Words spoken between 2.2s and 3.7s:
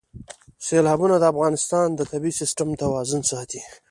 سیسټم توازن ساتي.